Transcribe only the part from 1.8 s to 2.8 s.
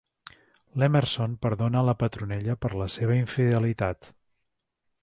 la Petronella per